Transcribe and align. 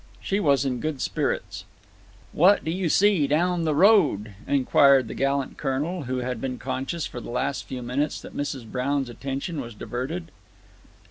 She 0.19 0.39
was 0.39 0.65
in 0.65 0.79
good 0.79 0.99
spirits. 0.99 1.63
"What 2.33 2.65
do 2.65 2.71
you 2.71 2.89
see 2.89 3.27
down 3.27 3.65
the 3.65 3.75
road?" 3.75 4.33
inquired 4.47 5.07
the 5.07 5.13
gallant 5.13 5.57
Colonel, 5.59 6.05
who 6.05 6.17
had 6.21 6.41
been 6.41 6.57
conscious, 6.57 7.05
for 7.05 7.21
the 7.21 7.29
last 7.29 7.65
few 7.67 7.83
minutes, 7.83 8.19
that 8.23 8.35
Mrs. 8.35 8.65
Brown's 8.65 9.09
attention 9.09 9.61
was 9.61 9.75
diverted. 9.75 10.31